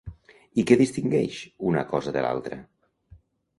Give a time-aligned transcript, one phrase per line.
[0.61, 2.61] I què distingeix l’una cosa de l’altra?